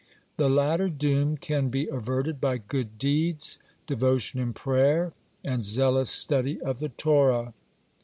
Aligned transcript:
The 0.37 0.49
latter 0.49 0.89
doom 0.89 1.37
can 1.37 1.69
be 1.69 1.85
averted 1.87 2.41
by 2.41 2.57
good 2.57 2.97
deeds, 2.97 3.59
devotion 3.85 4.39
in 4.39 4.51
prayer, 4.51 5.13
and 5.45 5.63
zealous 5.63 6.09
study 6.09 6.59
of 6.59 6.79
the 6.79 6.89
Torah. 6.89 7.53